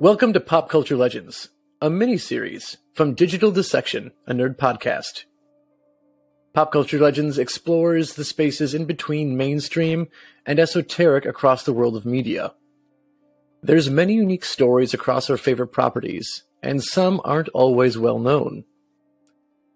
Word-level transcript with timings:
Welcome 0.00 0.32
to 0.34 0.40
Pop 0.40 0.68
Culture 0.68 0.96
Legends, 0.96 1.48
a 1.80 1.90
mini-series 1.90 2.76
from 2.94 3.14
Digital 3.14 3.50
Dissection, 3.50 4.12
a 4.28 4.32
nerd 4.32 4.56
podcast. 4.56 5.24
Pop 6.54 6.70
Culture 6.70 7.00
Legends 7.00 7.36
explores 7.36 8.14
the 8.14 8.24
spaces 8.24 8.74
in 8.74 8.84
between 8.84 9.36
mainstream 9.36 10.06
and 10.46 10.60
esoteric 10.60 11.26
across 11.26 11.64
the 11.64 11.72
world 11.72 11.96
of 11.96 12.06
media. 12.06 12.54
There's 13.60 13.90
many 13.90 14.14
unique 14.14 14.44
stories 14.44 14.94
across 14.94 15.28
our 15.28 15.36
favorite 15.36 15.72
properties, 15.72 16.44
and 16.62 16.80
some 16.80 17.20
aren't 17.24 17.48
always 17.48 17.98
well 17.98 18.20
known. 18.20 18.62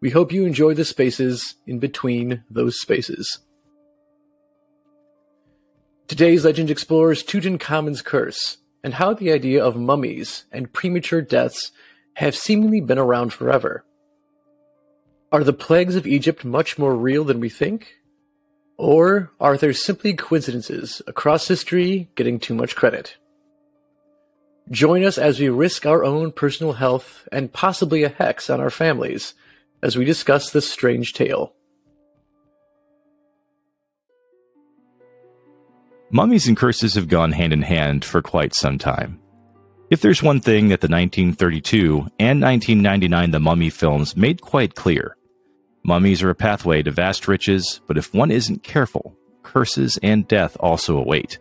We 0.01 0.11
hope 0.11 0.31
you 0.31 0.47
enjoy 0.47 0.75
the 0.75 0.85
spaces 0.85 1.57
in 1.67 1.81
between 1.81 2.45
those 2.49 2.81
spaces. 2.81 3.41
Today's 6.07 6.45
legend 6.45 6.71
explores 6.71 7.25
Tutankhamun's 7.25 8.03
curse 8.03 8.59
and 8.85 8.95
how 8.95 9.15
the 9.15 9.33
idea 9.33 9.65
of 9.65 9.77
mummies 9.77 10.45
and 10.53 10.73
premature 10.73 11.23
deaths 11.23 11.73
have 12.15 12.37
seemingly 12.37 12.81
been 12.81 12.99
around 12.99 13.33
forever. 13.33 13.85
Are 15.31 15.45
the 15.45 15.53
plagues 15.53 15.97
of 15.97 16.07
Egypt 16.07 16.45
much 16.45 16.79
more 16.79 16.95
real 16.95 17.25
than 17.25 17.41
we 17.41 17.49
think? 17.49 17.95
Or 18.77 19.31
are 19.41 19.57
there 19.57 19.73
simply 19.73 20.15
coincidences 20.15 21.01
across 21.07 21.49
history 21.49 22.11
getting 22.17 22.39
too 22.39 22.55
much 22.55 22.77
credit? 22.77 23.17
Join 24.71 25.05
us 25.05 25.19
as 25.19 25.41
we 25.41 25.49
risk 25.49 25.87
our 25.87 26.05
own 26.05 26.33
personal 26.33 26.75
health 26.75 27.27
and 27.33 27.53
possibly 27.53 28.03
a 28.03 28.09
hex 28.09 28.51
on 28.51 28.61
our 28.61 28.71
families 28.71 29.35
as 29.83 29.97
we 29.97 30.05
discuss 30.05 30.51
this 30.51 30.69
strange 30.69 31.13
tale. 31.13 31.55
Mummies 36.15 36.47
and 36.47 36.59
curses 36.59 36.95
have 36.95 37.09
gone 37.09 37.33
hand 37.33 37.55
in 37.55 37.63
hand 37.63 38.05
for 38.05 38.21
quite 38.21 38.55
some 38.55 38.77
time. 38.77 39.19
If 39.89 40.03
there's 40.03 40.23
one 40.23 40.41
thing 40.41 40.69
that 40.69 40.83
the 40.83 40.89
1932 40.89 42.07
and 42.19 42.39
1999 42.43 43.31
The 43.31 43.41
Mummy 43.41 43.71
films 43.71 44.15
made 44.15 44.43
quite 44.43 44.75
clear, 44.75 45.17
mummies 45.85 46.23
are 46.23 46.29
a 46.29 46.35
pathway 46.35 46.83
to 46.83 46.91
vast 46.91 47.29
riches, 47.29 47.81
but 47.87 47.97
if 47.97 48.13
one 48.13 48.31
isn't 48.31 48.63
careful, 48.63 49.17
curses 49.43 49.99
and 50.03 50.29
death 50.29 50.55
also 50.61 50.99
await. 50.99 51.39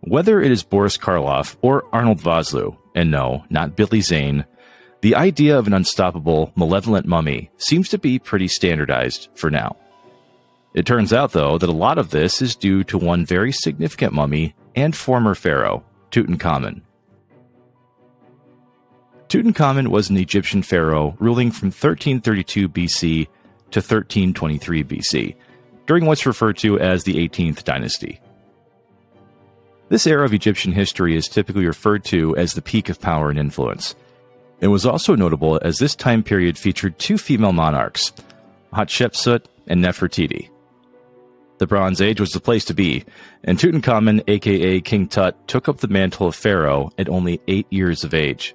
Whether 0.00 0.40
it 0.40 0.50
is 0.50 0.62
Boris 0.62 0.96
Karloff 0.96 1.56
or 1.60 1.84
Arnold 1.92 2.22
Vosloo, 2.22 2.78
and 2.94 3.10
no, 3.10 3.44
not 3.50 3.76
Billy 3.76 4.00
Zane, 4.00 4.46
the 5.02 5.16
idea 5.16 5.58
of 5.58 5.66
an 5.66 5.74
unstoppable, 5.74 6.50
malevolent 6.56 7.04
mummy 7.04 7.50
seems 7.58 7.90
to 7.90 7.98
be 7.98 8.18
pretty 8.18 8.48
standardized 8.48 9.28
for 9.34 9.50
now. 9.50 9.76
It 10.76 10.84
turns 10.84 11.10
out, 11.10 11.32
though, 11.32 11.56
that 11.56 11.70
a 11.70 11.72
lot 11.72 11.96
of 11.96 12.10
this 12.10 12.42
is 12.42 12.54
due 12.54 12.84
to 12.84 12.98
one 12.98 13.24
very 13.24 13.50
significant 13.50 14.12
mummy 14.12 14.54
and 14.76 14.94
former 14.94 15.34
pharaoh, 15.34 15.82
Tutankhamun. 16.10 16.82
Tutankhamun 19.28 19.88
was 19.88 20.10
an 20.10 20.18
Egyptian 20.18 20.62
pharaoh 20.62 21.16
ruling 21.18 21.50
from 21.50 21.68
1332 21.68 22.68
BC 22.68 23.24
to 23.70 23.80
1323 23.80 24.84
BC, 24.84 25.34
during 25.86 26.04
what's 26.04 26.26
referred 26.26 26.58
to 26.58 26.78
as 26.78 27.04
the 27.04 27.26
18th 27.26 27.64
dynasty. 27.64 28.20
This 29.88 30.06
era 30.06 30.26
of 30.26 30.34
Egyptian 30.34 30.72
history 30.72 31.16
is 31.16 31.26
typically 31.26 31.64
referred 31.64 32.04
to 32.04 32.36
as 32.36 32.52
the 32.52 32.60
peak 32.60 32.90
of 32.90 33.00
power 33.00 33.30
and 33.30 33.38
influence. 33.38 33.94
It 34.60 34.68
was 34.68 34.84
also 34.84 35.14
notable 35.14 35.58
as 35.62 35.78
this 35.78 35.96
time 35.96 36.22
period 36.22 36.58
featured 36.58 36.98
two 36.98 37.16
female 37.16 37.54
monarchs, 37.54 38.12
Hatshepsut 38.74 39.46
and 39.66 39.82
Nefertiti. 39.82 40.50
The 41.58 41.66
Bronze 41.66 42.02
Age 42.02 42.20
was 42.20 42.32
the 42.32 42.40
place 42.40 42.64
to 42.66 42.74
be, 42.74 43.04
and 43.44 43.58
Tutankhamun, 43.58 44.22
aka 44.28 44.80
King 44.80 45.08
Tut, 45.08 45.48
took 45.48 45.68
up 45.68 45.78
the 45.78 45.88
mantle 45.88 46.26
of 46.26 46.34
pharaoh 46.34 46.90
at 46.98 47.08
only 47.08 47.40
eight 47.48 47.66
years 47.70 48.04
of 48.04 48.12
age. 48.12 48.54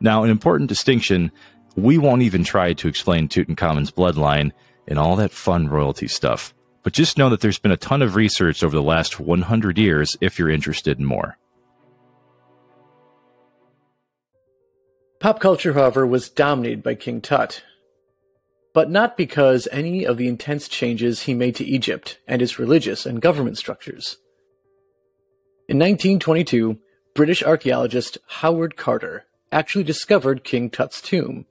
Now, 0.00 0.24
an 0.24 0.30
important 0.30 0.68
distinction 0.68 1.32
we 1.74 1.96
won't 1.96 2.22
even 2.22 2.44
try 2.44 2.72
to 2.74 2.88
explain 2.88 3.28
Tutankhamun's 3.28 3.90
bloodline 3.90 4.52
and 4.86 4.98
all 4.98 5.16
that 5.16 5.32
fun 5.32 5.68
royalty 5.68 6.08
stuff, 6.08 6.54
but 6.82 6.92
just 6.92 7.16
know 7.16 7.30
that 7.30 7.40
there's 7.40 7.58
been 7.58 7.72
a 7.72 7.76
ton 7.76 8.02
of 8.02 8.14
research 8.14 8.62
over 8.62 8.74
the 8.74 8.82
last 8.82 9.20
100 9.20 9.78
years 9.78 10.16
if 10.20 10.38
you're 10.38 10.50
interested 10.50 10.98
in 10.98 11.04
more. 11.04 11.38
Pop 15.20 15.40
culture, 15.40 15.72
however, 15.72 16.06
was 16.06 16.28
dominated 16.28 16.82
by 16.82 16.94
King 16.94 17.20
Tut, 17.20 17.62
but 18.74 18.90
not 18.90 19.16
because 19.16 19.66
any 19.72 20.04
of 20.04 20.16
the 20.16 20.28
intense 20.28 20.68
changes 20.68 21.22
he 21.22 21.34
made 21.34 21.54
to 21.56 21.64
Egypt 21.64 22.18
and 22.26 22.42
its 22.42 22.58
religious 22.58 23.06
and 23.06 23.22
government 23.22 23.58
structures. 23.58 24.18
In 25.68 25.78
1922, 25.78 26.78
British 27.14 27.42
archaeologist 27.42 28.18
Howard 28.28 28.76
Carter 28.76 29.26
actually 29.50 29.84
discovered 29.84 30.44
King 30.44 30.70
Tut's 30.70 31.00
tomb 31.00 31.46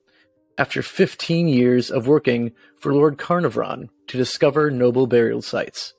after 0.57 0.81
15 0.81 1.47
years 1.47 1.91
of 1.91 2.07
working 2.07 2.51
for 2.79 2.93
Lord 2.93 3.17
Carnarvon 3.17 3.89
to 4.07 4.17
discover 4.17 4.71
noble 4.71 5.07
burial 5.07 5.41
sites. 5.41 5.93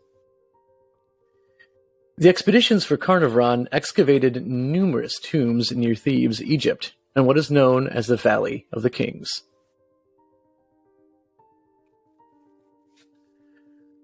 The 2.16 2.28
expeditions 2.28 2.84
for 2.84 2.96
Carnarvon 2.96 3.68
excavated 3.70 4.44
numerous 4.44 5.20
tombs 5.20 5.70
near 5.70 5.94
Thebes, 5.94 6.42
Egypt, 6.42 6.94
and 7.14 7.26
what 7.26 7.38
is 7.38 7.50
known 7.50 7.86
as 7.86 8.08
the 8.08 8.16
Valley 8.16 8.66
of 8.72 8.82
the 8.82 8.90
Kings. 8.90 9.44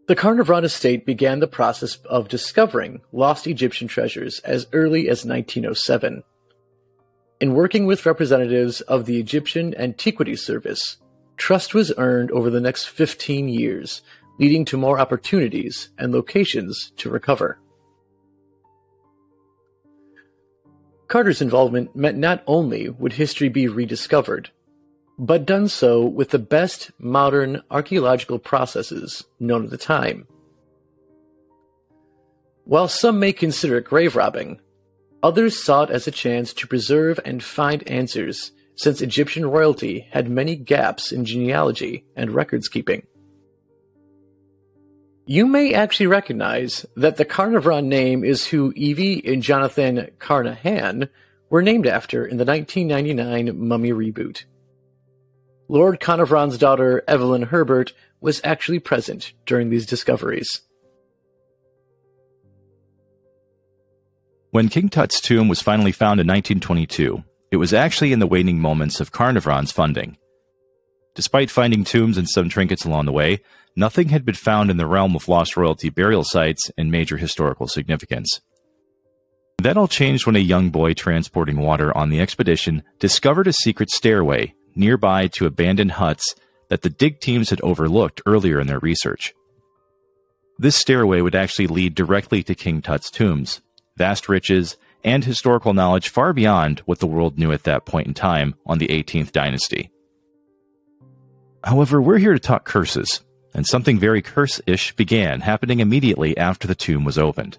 The 0.06 0.14
Carnarvon 0.14 0.64
estate 0.64 1.06
began 1.06 1.40
the 1.40 1.46
process 1.46 1.96
of 2.04 2.28
discovering 2.28 3.00
lost 3.10 3.46
Egyptian 3.46 3.88
treasures 3.88 4.38
as 4.40 4.66
early 4.74 5.08
as 5.08 5.24
1907. 5.24 6.22
In 7.40 7.54
working 7.54 7.86
with 7.86 8.04
representatives 8.04 8.82
of 8.82 9.06
the 9.06 9.18
Egyptian 9.18 9.74
Antiquities 9.76 10.42
Service, 10.42 10.98
trust 11.38 11.72
was 11.72 11.90
earned 11.96 12.30
over 12.32 12.50
the 12.50 12.60
next 12.60 12.84
15 12.90 13.48
years, 13.48 14.02
leading 14.38 14.66
to 14.66 14.76
more 14.76 15.00
opportunities 15.00 15.88
and 15.96 16.12
locations 16.12 16.92
to 16.98 17.08
recover. 17.08 17.58
Carter's 21.08 21.40
involvement 21.40 21.96
meant 21.96 22.18
not 22.18 22.42
only 22.46 22.90
would 22.90 23.14
history 23.14 23.48
be 23.48 23.68
rediscovered, 23.68 24.50
but 25.18 25.46
done 25.46 25.68
so 25.68 26.04
with 26.04 26.30
the 26.30 26.38
best 26.38 26.90
modern 26.98 27.62
archaeological 27.70 28.38
processes 28.38 29.24
known 29.38 29.64
at 29.64 29.70
the 29.70 29.76
time. 29.76 30.26
While 32.64 32.88
some 32.88 33.20
may 33.20 33.32
consider 33.32 33.78
it 33.78 33.84
grave 33.84 34.16
robbing, 34.16 34.60
others 35.22 35.62
saw 35.62 35.82
it 35.82 35.90
as 35.90 36.06
a 36.06 36.10
chance 36.10 36.52
to 36.54 36.66
preserve 36.66 37.20
and 37.24 37.42
find 37.42 37.86
answers 37.88 38.52
since 38.76 39.00
Egyptian 39.00 39.46
royalty 39.46 40.08
had 40.10 40.28
many 40.28 40.56
gaps 40.56 41.12
in 41.12 41.24
genealogy 41.24 42.04
and 42.16 42.32
records 42.32 42.68
keeping. 42.68 43.06
You 45.26 45.46
may 45.46 45.72
actually 45.72 46.08
recognize 46.08 46.84
that 46.96 47.16
the 47.16 47.24
Carnarvon 47.24 47.88
name 47.88 48.24
is 48.24 48.46
who 48.46 48.72
Evie 48.76 49.22
and 49.24 49.42
Jonathan 49.42 50.10
Carnahan 50.18 51.08
were 51.48 51.62
named 51.62 51.86
after 51.86 52.26
in 52.26 52.36
the 52.36 52.44
1999 52.44 53.66
Mummy 53.66 53.90
reboot. 53.92 54.44
Lord 55.68 55.98
Carnarvon's 55.98 56.58
daughter, 56.58 57.02
Evelyn 57.08 57.42
Herbert, 57.42 57.92
was 58.20 58.40
actually 58.44 58.80
present 58.80 59.32
during 59.46 59.70
these 59.70 59.86
discoveries. 59.86 60.60
When 64.50 64.68
King 64.68 64.88
Tut's 64.88 65.20
tomb 65.20 65.48
was 65.48 65.62
finally 65.62 65.90
found 65.90 66.20
in 66.20 66.26
1922, 66.26 67.24
it 67.50 67.56
was 67.56 67.72
actually 67.72 68.12
in 68.12 68.18
the 68.18 68.26
waning 68.26 68.60
moments 68.60 69.00
of 69.00 69.10
Carnarvon's 69.10 69.72
funding. 69.72 70.16
Despite 71.14 71.50
finding 71.50 71.82
tombs 71.82 72.18
and 72.18 72.28
some 72.28 72.48
trinkets 72.48 72.84
along 72.84 73.06
the 73.06 73.12
way, 73.12 73.40
nothing 73.74 74.10
had 74.10 74.24
been 74.24 74.34
found 74.34 74.70
in 74.70 74.76
the 74.76 74.86
realm 74.86 75.16
of 75.16 75.28
lost 75.28 75.56
royalty 75.56 75.88
burial 75.88 76.24
sites 76.24 76.70
and 76.76 76.90
major 76.90 77.16
historical 77.16 77.68
significance. 77.68 78.40
That 79.62 79.76
all 79.76 79.88
changed 79.88 80.26
when 80.26 80.36
a 80.36 80.40
young 80.40 80.70
boy 80.70 80.92
transporting 80.92 81.56
water 81.56 81.96
on 81.96 82.10
the 82.10 82.20
expedition 82.20 82.82
discovered 82.98 83.46
a 83.46 83.52
secret 83.52 83.90
stairway 83.90 84.54
nearby 84.76 85.28
to 85.28 85.46
abandoned 85.46 85.92
huts 85.92 86.34
that 86.68 86.82
the 86.82 86.90
dig 86.90 87.20
teams 87.20 87.50
had 87.50 87.60
overlooked 87.60 88.22
earlier 88.26 88.60
in 88.60 88.66
their 88.66 88.78
research. 88.78 89.34
This 90.58 90.76
stairway 90.76 91.20
would 91.20 91.34
actually 91.34 91.66
lead 91.66 91.94
directly 91.94 92.42
to 92.44 92.54
King 92.54 92.80
Tut's 92.80 93.10
tombs, 93.10 93.60
vast 93.96 94.28
riches, 94.28 94.76
and 95.02 95.24
historical 95.24 95.74
knowledge 95.74 96.08
far 96.08 96.32
beyond 96.32 96.80
what 96.80 96.98
the 96.98 97.06
world 97.06 97.38
knew 97.38 97.52
at 97.52 97.64
that 97.64 97.84
point 97.84 98.06
in 98.06 98.14
time 98.14 98.54
on 98.64 98.78
the 98.78 98.88
18th 98.88 99.32
dynasty. 99.32 99.90
However, 101.62 102.00
we're 102.00 102.18
here 102.18 102.32
to 102.32 102.38
talk 102.38 102.64
curses, 102.64 103.22
and 103.54 103.66
something 103.66 103.98
very 103.98 104.22
curse 104.22 104.60
ish 104.66 104.94
began 104.96 105.40
happening 105.40 105.80
immediately 105.80 106.36
after 106.36 106.66
the 106.66 106.74
tomb 106.74 107.04
was 107.04 107.18
opened. 107.18 107.58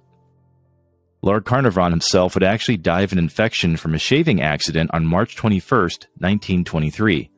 Lord 1.22 1.46
Carnarvon 1.46 1.92
himself 1.92 2.36
would 2.36 2.44
actually 2.44 2.78
die 2.78 3.02
of 3.02 3.12
an 3.12 3.18
infection 3.18 3.78
from 3.78 3.96
a 3.96 4.00
shaving 4.00 4.42
accident 4.42 4.92
on 4.94 5.06
March 5.06 5.36
21, 5.36 5.80
1923, 5.80 7.30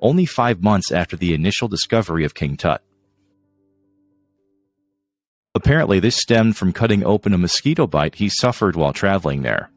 only 0.00 0.26
five 0.26 0.62
months 0.62 0.90
after 0.90 1.16
the 1.16 1.32
initial 1.32 1.68
discovery 1.68 2.24
of 2.24 2.34
King 2.34 2.56
Tut. 2.56 2.82
Apparently, 5.54 6.00
this 6.00 6.16
stemmed 6.16 6.56
from 6.56 6.72
cutting 6.72 7.02
open 7.04 7.32
a 7.32 7.38
mosquito 7.38 7.86
bite 7.86 8.16
he 8.16 8.28
suffered 8.28 8.76
while 8.76 8.92
traveling 8.92 9.42
there, 9.42 9.70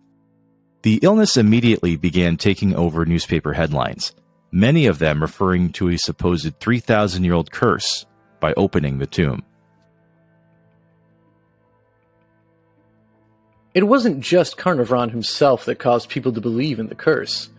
The 0.82 1.00
illness 1.02 1.36
immediately 1.38 1.98
began 1.98 2.38
taking 2.38 2.74
over 2.76 3.06
newspaper 3.06 3.54
headlines, 3.54 4.16
many 4.52 4.86
of 4.86 5.00
them 5.00 5.22
referring 5.22 5.72
to 5.74 5.90
a 5.90 5.98
supposed 5.98 6.60
3,000 6.60 7.24
year 7.24 7.34
old 7.34 7.52
curse 7.52 8.06
by 8.40 8.54
opening 8.56 8.98
the 8.98 9.08
tomb. 9.08 9.44
It 13.80 13.88
wasn't 13.88 14.20
just 14.20 14.58
Carnarvon 14.58 15.12
himself 15.12 15.64
that 15.64 15.80
caused 15.80 16.10
people 16.10 16.34
to 16.34 16.42
believe 16.42 16.80
in 16.80 16.88
the 16.88 16.96
curse, 16.96 17.50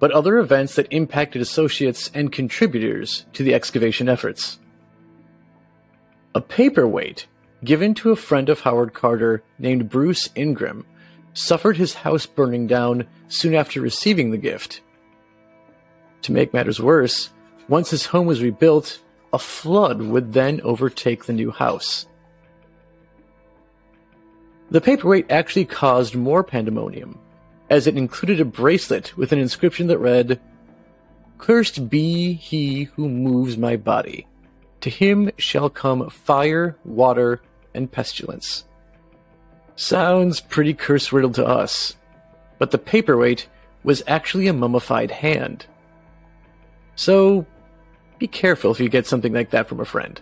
but 0.00 0.10
other 0.10 0.38
events 0.38 0.74
that 0.74 0.88
impacted 0.90 1.40
associates 1.40 2.10
and 2.12 2.32
contributors 2.32 3.24
to 3.34 3.44
the 3.44 3.54
excavation 3.54 4.08
efforts. 4.08 4.58
A 6.34 6.40
paperweight 6.40 7.28
given 7.62 7.94
to 7.94 8.10
a 8.10 8.16
friend 8.16 8.48
of 8.48 8.58
Howard 8.58 8.94
Carter 8.94 9.44
named 9.60 9.88
Bruce 9.88 10.28
Ingram 10.34 10.84
suffered 11.34 11.76
his 11.76 11.94
house 11.94 12.26
burning 12.26 12.66
down 12.66 13.06
soon 13.28 13.54
after 13.54 13.80
receiving 13.80 14.32
the 14.32 14.38
gift. 14.38 14.80
To 16.22 16.32
make 16.32 16.52
matters 16.52 16.80
worse, 16.80 17.30
once 17.68 17.90
his 17.90 18.06
home 18.06 18.26
was 18.26 18.42
rebuilt, 18.42 18.98
a 19.32 19.38
flood 19.38 20.02
would 20.02 20.32
then 20.32 20.60
overtake 20.62 21.26
the 21.26 21.32
new 21.32 21.52
house. 21.52 22.06
The 24.70 24.80
paperweight 24.80 25.30
actually 25.30 25.64
caused 25.64 26.14
more 26.14 26.44
pandemonium, 26.44 27.18
as 27.68 27.86
it 27.86 27.96
included 27.96 28.40
a 28.40 28.44
bracelet 28.44 29.16
with 29.16 29.32
an 29.32 29.38
inscription 29.38 29.88
that 29.88 29.98
read, 29.98 30.40
Cursed 31.38 31.88
be 31.88 32.34
he 32.34 32.84
who 32.84 33.08
moves 33.08 33.56
my 33.56 33.76
body. 33.76 34.26
To 34.82 34.90
him 34.90 35.30
shall 35.38 35.70
come 35.70 36.08
fire, 36.08 36.76
water, 36.84 37.40
and 37.74 37.90
pestilence. 37.90 38.64
Sounds 39.74 40.40
pretty 40.40 40.74
curse 40.74 41.12
riddled 41.12 41.34
to 41.34 41.46
us, 41.46 41.96
but 42.58 42.70
the 42.70 42.78
paperweight 42.78 43.48
was 43.82 44.02
actually 44.06 44.46
a 44.46 44.52
mummified 44.52 45.10
hand. 45.10 45.66
So, 46.94 47.46
be 48.18 48.26
careful 48.26 48.70
if 48.70 48.78
you 48.78 48.88
get 48.88 49.06
something 49.06 49.32
like 49.32 49.50
that 49.50 49.68
from 49.68 49.80
a 49.80 49.84
friend. 49.84 50.20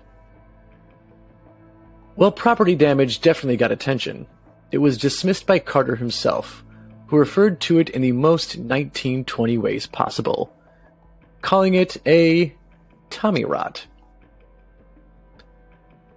Well, 2.14 2.32
property 2.32 2.74
damage 2.74 3.20
definitely 3.20 3.56
got 3.56 3.72
attention, 3.72 4.26
it 4.70 4.78
was 4.78 4.98
dismissed 4.98 5.46
by 5.46 5.58
Carter 5.58 5.96
himself, 5.96 6.64
who 7.06 7.16
referred 7.16 7.60
to 7.62 7.78
it 7.78 7.88
in 7.90 8.02
the 8.02 8.12
most 8.12 8.56
1920 8.56 9.58
ways 9.58 9.86
possible, 9.86 10.52
calling 11.40 11.74
it 11.74 11.96
a 12.06 12.54
Tommy 13.10 13.44
rot. 13.44 13.86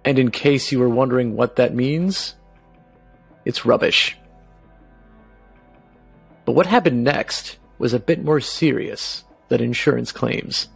And 0.04 0.18
in 0.18 0.30
case 0.30 0.72
you 0.72 0.80
were 0.80 0.88
wondering 0.88 1.36
what 1.36 1.56
that 1.56 1.74
means, 1.74 2.34
it's 3.44 3.64
rubbish. 3.64 4.16
But 6.44 6.52
what 6.52 6.66
happened 6.66 7.04
next 7.04 7.58
was 7.78 7.94
a 7.94 8.00
bit 8.00 8.24
more 8.24 8.40
serious 8.40 9.24
than 9.48 9.60
insurance 9.60 10.12
claims. 10.12 10.68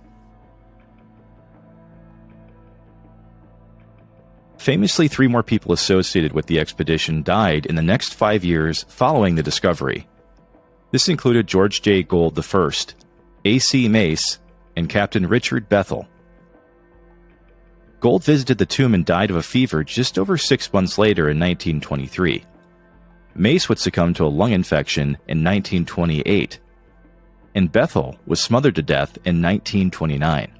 Famously, 4.66 5.06
three 5.06 5.28
more 5.28 5.44
people 5.44 5.72
associated 5.72 6.32
with 6.32 6.46
the 6.46 6.58
expedition 6.58 7.22
died 7.22 7.66
in 7.66 7.76
the 7.76 7.82
next 7.82 8.14
five 8.14 8.44
years 8.44 8.82
following 8.88 9.36
the 9.36 9.42
discovery. 9.44 10.08
This 10.90 11.08
included 11.08 11.46
George 11.46 11.82
J. 11.82 12.02
Gould 12.02 12.36
I, 12.36 12.70
A.C. 13.44 13.88
Mace, 13.88 14.40
and 14.74 14.88
Captain 14.88 15.28
Richard 15.28 15.68
Bethel. 15.68 16.08
Gould 18.00 18.24
visited 18.24 18.58
the 18.58 18.66
tomb 18.66 18.92
and 18.92 19.06
died 19.06 19.30
of 19.30 19.36
a 19.36 19.42
fever 19.44 19.84
just 19.84 20.18
over 20.18 20.36
six 20.36 20.72
months 20.72 20.98
later 20.98 21.30
in 21.30 21.38
1923. 21.38 22.44
Mace 23.36 23.68
would 23.68 23.78
succumb 23.78 24.14
to 24.14 24.24
a 24.24 24.26
lung 24.26 24.50
infection 24.50 25.10
in 25.28 25.44
1928, 25.44 26.58
and 27.54 27.70
Bethel 27.70 28.18
was 28.26 28.40
smothered 28.40 28.74
to 28.74 28.82
death 28.82 29.16
in 29.18 29.40
1929. 29.40 30.50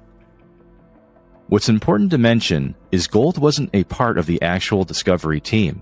What's 1.49 1.69
important 1.69 2.11
to 2.11 2.17
mention 2.17 2.75
is 2.91 3.07
Gould 3.07 3.37
wasn't 3.37 3.69
a 3.73 3.85
part 3.85 4.17
of 4.17 4.25
the 4.25 4.41
actual 4.41 4.83
Discovery 4.83 5.39
team, 5.39 5.81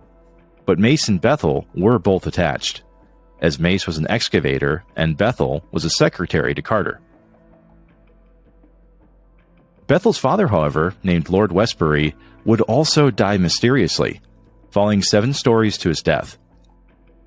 but 0.66 0.78
Mace 0.78 1.08
and 1.08 1.20
Bethel 1.20 1.66
were 1.74 1.98
both 1.98 2.28
attached, 2.28 2.84
as 3.42 3.58
Mace 3.58 3.88
was 3.88 3.98
an 3.98 4.10
excavator 4.10 4.84
and 4.96 5.18
Bethel 5.18 5.66
was 5.72 5.84
a 5.84 5.90
secretary 5.90 6.54
to 6.54 6.62
Carter. 6.62 7.02
Bethel's 9.88 10.20
father, 10.20 10.48
however, 10.48 10.94
named 11.04 11.30
Lord 11.30 11.52
Westbury, 11.52 12.16
would 12.44 12.62
also 12.62 13.10
die 13.10 13.38
mysteriously, 13.38 14.22
falling 14.70 15.02
seven 15.02 15.34
stories 15.34 15.80
to 15.80 15.90
his 15.90 16.04
death. 16.04 16.38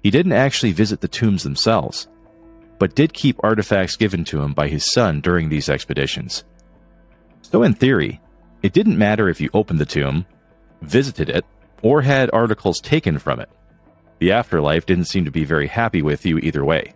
He 0.03 0.11
didn't 0.11 0.33
actually 0.33 0.73
visit 0.73 1.01
the 1.01 1.09
tombs 1.09 1.43
themselves, 1.43 2.07
but 2.79 2.95
did 2.95 3.13
keep 3.13 3.43
artifacts 3.43 3.97
given 3.97 4.23
to 4.27 4.41
him 4.43 4.53
by 4.53 4.69
his 4.69 4.85
son 4.85 5.21
during 5.21 5.49
these 5.49 5.69
expeditions. 5.69 6.45
So, 7.43 7.65
in 7.65 7.75
theory, 7.75 8.21
it 8.63 8.73
didn't 8.73 8.99
matter 8.99 9.29
if 9.29 9.41
you 9.41 9.51
opened 9.55 9.81
the 9.81 9.87
tomb, 9.87 10.27
visited 10.83 11.29
it, 11.29 11.45
or 11.83 12.03
had 12.03 12.31
articles 12.33 12.81
taken 12.81 13.19
from 13.19 13.41
it. 13.41 13.49
The 14.19 14.33
afterlife 14.33 14.87
didn't 14.87 15.05
seem 15.05 15.25
to 15.25 15.31
be 15.31 15.45
very 15.45 15.69
happy 15.69 16.03
with 16.03 16.27
you 16.27 16.39
either 16.39 16.65
way. 16.65 16.95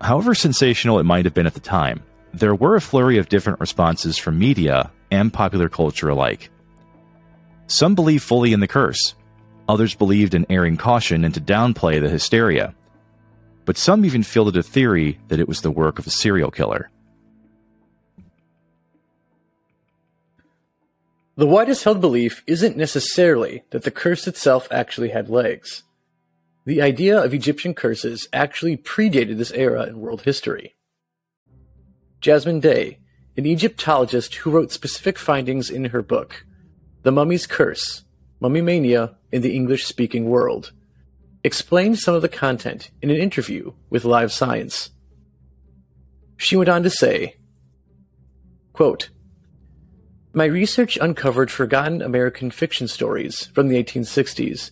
However 0.00 0.34
sensational 0.34 0.98
it 0.98 1.04
might 1.04 1.24
have 1.24 1.34
been 1.34 1.46
at 1.46 1.54
the 1.54 1.60
time, 1.60 2.02
there 2.32 2.54
were 2.54 2.76
a 2.76 2.80
flurry 2.80 3.18
of 3.18 3.28
different 3.28 3.60
responses 3.60 4.18
from 4.18 4.38
media 4.38 4.92
and 5.10 5.32
popular 5.32 5.68
culture 5.68 6.10
alike. 6.10 6.50
Some 7.66 7.94
believed 7.94 8.22
fully 8.22 8.52
in 8.52 8.60
the 8.60 8.68
curse, 8.68 9.14
others 9.68 9.94
believed 9.94 10.34
in 10.34 10.46
airing 10.50 10.76
caution 10.76 11.24
and 11.24 11.34
to 11.34 11.40
downplay 11.40 12.00
the 12.00 12.08
hysteria, 12.08 12.74
but 13.64 13.76
some 13.76 14.04
even 14.04 14.22
fielded 14.22 14.56
a 14.56 14.62
theory 14.62 15.18
that 15.28 15.40
it 15.40 15.48
was 15.48 15.60
the 15.60 15.70
work 15.70 15.98
of 15.98 16.06
a 16.06 16.10
serial 16.10 16.50
killer. 16.50 16.88
The 21.38 21.46
widest 21.46 21.84
held 21.84 22.00
belief 22.00 22.42
isn't 22.46 22.78
necessarily 22.78 23.64
that 23.70 23.82
the 23.82 23.90
curse 23.90 24.26
itself 24.26 24.68
actually 24.70 25.10
had 25.10 25.28
legs. 25.28 25.82
The 26.64 26.80
idea 26.80 27.22
of 27.22 27.34
Egyptian 27.34 27.74
curses 27.74 28.26
actually 28.32 28.78
predated 28.78 29.36
this 29.36 29.52
era 29.52 29.84
in 29.84 30.00
world 30.00 30.22
history. 30.22 30.76
Jasmine 32.22 32.60
Day, 32.60 33.00
an 33.36 33.44
Egyptologist 33.44 34.34
who 34.36 34.50
wrote 34.50 34.72
specific 34.72 35.18
findings 35.18 35.68
in 35.68 35.84
her 35.86 36.00
book, 36.00 36.46
The 37.02 37.12
Mummy's 37.12 37.46
Curse 37.46 38.04
Mummy 38.40 38.62
Mania 38.62 39.16
in 39.30 39.42
the 39.42 39.54
English 39.54 39.84
Speaking 39.84 40.30
World, 40.30 40.72
explained 41.44 41.98
some 41.98 42.14
of 42.14 42.22
the 42.22 42.28
content 42.30 42.90
in 43.02 43.10
an 43.10 43.16
interview 43.16 43.72
with 43.90 44.04
Live 44.04 44.32
Science. 44.32 44.90
She 46.38 46.56
went 46.56 46.70
on 46.70 46.82
to 46.82 46.90
say, 46.90 47.36
quote, 48.72 49.10
my 50.36 50.44
research 50.44 50.98
uncovered 51.00 51.50
forgotten 51.50 52.02
American 52.02 52.50
fiction 52.50 52.86
stories 52.86 53.46
from 53.54 53.68
the 53.68 53.82
1860s, 53.82 54.70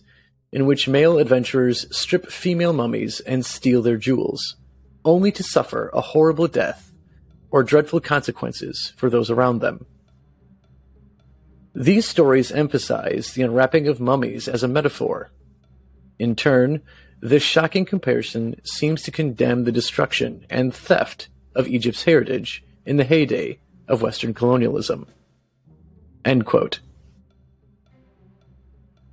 in 0.51 0.67
which 0.67 0.87
male 0.87 1.17
adventurers 1.17 1.87
strip 1.89 2.29
female 2.29 2.71
mummies 2.71 3.19
and 3.21 3.43
steal 3.43 3.81
their 3.81 3.97
jewels, 3.97 4.57
only 5.03 5.31
to 5.31 5.41
suffer 5.41 5.89
a 5.91 6.01
horrible 6.01 6.47
death 6.47 6.93
or 7.49 7.63
dreadful 7.63 7.99
consequences 7.99 8.93
for 8.95 9.09
those 9.09 9.31
around 9.31 9.57
them. 9.57 9.87
These 11.73 12.07
stories 12.07 12.51
emphasize 12.51 13.33
the 13.33 13.41
unwrapping 13.41 13.87
of 13.87 13.99
mummies 13.99 14.47
as 14.47 14.61
a 14.61 14.67
metaphor. 14.67 15.31
In 16.19 16.35
turn, 16.35 16.83
this 17.21 17.41
shocking 17.41 17.85
comparison 17.85 18.61
seems 18.63 19.01
to 19.01 19.11
condemn 19.11 19.63
the 19.63 19.71
destruction 19.71 20.45
and 20.47 20.75
theft 20.75 21.27
of 21.55 21.67
Egypt's 21.67 22.03
heritage 22.03 22.63
in 22.85 22.97
the 22.97 23.03
heyday 23.03 23.57
of 23.87 24.03
Western 24.03 24.35
colonialism. 24.35 25.07
End 26.25 26.45
quote. 26.45 26.79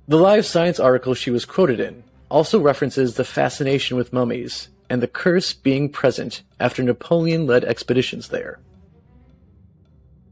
The 0.07 0.17
Live 0.17 0.45
Science 0.45 0.79
article 0.79 1.13
she 1.13 1.31
was 1.31 1.45
quoted 1.45 1.79
in 1.79 2.03
also 2.29 2.59
references 2.59 3.13
the 3.13 3.23
fascination 3.23 3.95
with 3.95 4.11
mummies 4.11 4.67
and 4.89 5.01
the 5.01 5.07
curse 5.07 5.53
being 5.53 5.89
present 5.89 6.41
after 6.59 6.81
Napoleon 6.83 7.45
led 7.45 7.63
expeditions 7.63 8.29
there. 8.29 8.59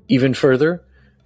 Even 0.07 0.33
further, 0.33 0.83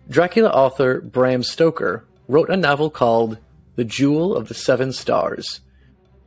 Dracula 0.10 0.50
author 0.50 1.02
Bram 1.02 1.42
Stoker 1.42 2.06
wrote 2.28 2.50
a 2.50 2.58
novel 2.58 2.90
called 2.90 3.38
The 3.78 3.84
Jewel 3.84 4.36
of 4.36 4.48
the 4.48 4.54
Seven 4.54 4.92
Stars, 4.92 5.62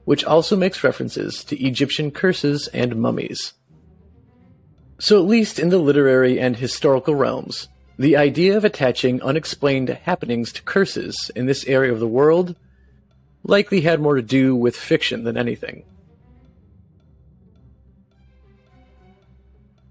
which 0.04 0.24
also 0.24 0.56
makes 0.56 0.82
references 0.82 1.44
to 1.44 1.62
Egyptian 1.62 2.10
curses 2.10 2.66
and 2.68 2.96
mummies. 2.96 3.52
So, 4.98 5.18
at 5.18 5.28
least 5.28 5.60
in 5.60 5.68
the 5.68 5.78
literary 5.78 6.40
and 6.40 6.56
historical 6.56 7.14
realms, 7.14 7.68
the 7.98 8.16
idea 8.16 8.56
of 8.56 8.64
attaching 8.64 9.20
unexplained 9.22 9.88
happenings 9.88 10.52
to 10.52 10.62
curses 10.62 11.30
in 11.34 11.46
this 11.46 11.66
area 11.66 11.92
of 11.92 11.98
the 11.98 12.06
world 12.06 12.54
likely 13.42 13.80
had 13.80 14.00
more 14.00 14.14
to 14.14 14.22
do 14.22 14.54
with 14.54 14.76
fiction 14.76 15.24
than 15.24 15.36
anything. 15.36 15.82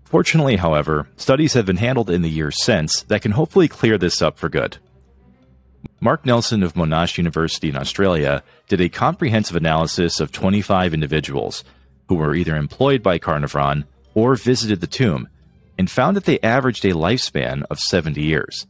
Fortunately, 0.06 0.56
however, 0.56 1.10
studies 1.18 1.54
have 1.54 1.66
been 1.66 1.78
handled 1.78 2.10
in 2.10 2.22
the 2.22 2.30
years 2.30 2.64
since 2.64 3.02
that 3.04 3.22
can 3.22 3.34
hopefully 3.34 3.68
clear 3.68 3.98
this 3.98 4.22
up 4.22 4.38
for 4.38 4.48
good. 4.48 4.78
Mark 6.00 6.26
Nelson 6.26 6.64
of 6.64 6.76
Monash 6.76 7.18
University 7.18 7.68
in 7.68 7.76
Australia 7.76 8.42
did 8.70 8.80
a 8.80 8.88
comprehensive 8.88 9.58
analysis 9.58 10.22
of 10.22 10.32
25 10.32 10.94
individuals 10.94 11.66
who 12.08 12.16
were 12.16 12.36
either 12.36 12.56
employed 12.56 13.04
by 13.04 13.18
Carnarvon 13.18 13.84
or 14.14 14.36
visited 14.36 14.80
the 14.80 14.88
tomb 14.88 15.28
and 15.78 15.90
found 15.90 16.18
that 16.18 16.26
they 16.26 16.40
averaged 16.40 16.86
a 16.86 16.94
lifespan 16.94 17.64
of 17.70 17.80
70 17.80 18.22
years. 18.22 18.68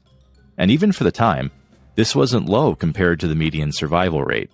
And 0.57 0.71
even 0.71 0.91
for 0.91 1.03
the 1.03 1.11
time, 1.11 1.51
this 1.95 2.15
wasn't 2.15 2.49
low 2.49 2.75
compared 2.75 3.19
to 3.19 3.27
the 3.27 3.35
median 3.35 3.71
survival 3.71 4.23
rate. 4.23 4.51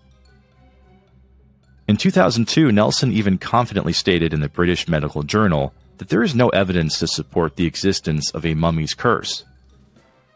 In 1.88 1.98
2002, 1.98 2.72
Nelson 2.72 3.12
even 3.12 3.38
confidently 3.38 3.94
stated 3.94 4.34
in 4.34 4.40
the 4.40 4.50
British 4.50 4.88
Medical 4.88 5.24
Journal 5.24 5.74
that 5.98 6.10
there 6.10 6.24
is 6.24 6.34
no 6.34 6.50
evidence 6.50 7.00
to 7.00 7.08
support 7.08 7.56
the 7.56 7.66
existence 7.66 8.32
of 8.32 8.46
a 8.46 8.54
mummy's 8.54 8.94
curse. 8.94 9.44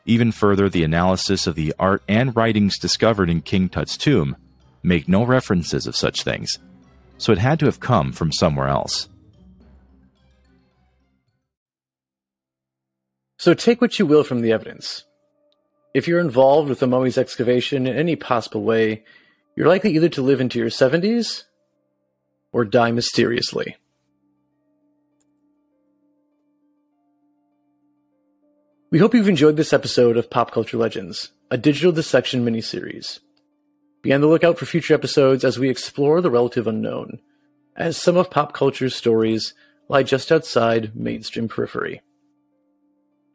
Even 0.05 0.31
further, 0.31 0.69
the 0.69 0.83
analysis 0.83 1.47
of 1.47 1.55
the 1.55 1.73
art 1.79 2.01
and 2.07 2.35
writings 2.35 2.77
discovered 2.77 3.29
in 3.29 3.41
King 3.41 3.69
Tut's 3.69 3.97
tomb 3.97 4.35
make 4.83 5.07
no 5.07 5.25
references 5.25 5.87
of 5.87 5.95
such 5.95 6.23
things, 6.23 6.59
so 7.17 7.31
it 7.31 7.37
had 7.37 7.59
to 7.59 7.65
have 7.65 7.79
come 7.79 8.11
from 8.11 8.31
somewhere 8.31 8.67
else. 8.67 9.09
So 13.37 13.53
take 13.53 13.81
what 13.81 13.99
you 13.99 14.05
will 14.05 14.23
from 14.23 14.41
the 14.41 14.51
evidence. 14.51 15.03
If 15.93 16.07
you're 16.07 16.19
involved 16.19 16.69
with 16.69 16.79
the 16.79 16.87
mummy's 16.87 17.17
excavation 17.17 17.87
in 17.87 17.95
any 17.95 18.15
possible 18.15 18.63
way, 18.63 19.03
you're 19.55 19.67
likely 19.67 19.95
either 19.95 20.09
to 20.09 20.21
live 20.21 20.41
into 20.41 20.59
your 20.59 20.69
70s 20.69 21.43
or 22.51 22.65
die 22.65 22.91
mysteriously. 22.91 23.77
We 28.89 28.99
hope 28.99 29.13
you've 29.13 29.27
enjoyed 29.27 29.57
this 29.57 29.73
episode 29.73 30.17
of 30.17 30.29
Pop 30.29 30.51
Culture 30.51 30.77
Legends, 30.77 31.31
a 31.51 31.57
digital 31.57 31.91
dissection 31.91 32.45
miniseries. 32.45 33.19
Be 34.01 34.13
on 34.13 34.21
the 34.21 34.27
lookout 34.27 34.57
for 34.57 34.65
future 34.65 34.93
episodes 34.93 35.43
as 35.43 35.59
we 35.59 35.69
explore 35.69 36.21
the 36.21 36.31
relative 36.31 36.67
unknown, 36.67 37.19
as 37.75 37.97
some 37.97 38.17
of 38.17 38.31
pop 38.31 38.53
culture's 38.53 38.95
stories 38.95 39.53
lie 39.89 40.03
just 40.03 40.31
outside 40.31 40.95
mainstream 40.95 41.47
periphery. 41.47 42.01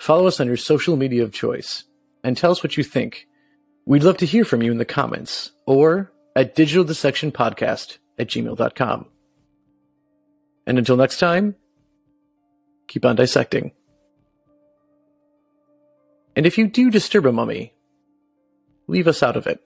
Follow 0.02 0.26
us 0.26 0.40
on 0.40 0.49
your 0.49 0.56
social 0.56 0.97
media 0.97 1.23
of 1.23 1.32
choice 1.32 1.85
and 2.25 2.37
tell 2.37 2.50
us 2.50 2.61
what 2.61 2.76
you 2.76 2.82
think. 2.82 3.28
We'd 3.87 4.02
love 4.02 4.16
to 4.16 4.26
hear 4.26 4.44
from 4.44 4.61
you 4.61 4.73
in 4.73 4.78
the 4.78 4.85
comments 4.85 5.52
or 5.64 6.11
at 6.35 6.56
digitaldissectionpodcast 6.56 7.99
at 8.18 8.26
gmail.com. 8.26 9.06
And 10.66 10.78
until 10.78 10.97
next 10.97 11.21
time, 11.21 11.54
keep 12.88 13.04
on 13.04 13.14
dissecting. 13.14 13.71
And 16.35 16.47
if 16.47 16.59
you 16.59 16.66
do 16.66 16.90
disturb 16.90 17.25
a 17.26 17.30
mummy, 17.30 17.73
leave 18.88 19.06
us 19.06 19.23
out 19.23 19.37
of 19.37 19.47
it. 19.47 19.62